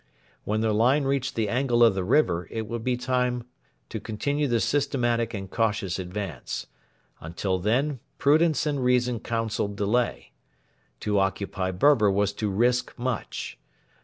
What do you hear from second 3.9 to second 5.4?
continue the systematic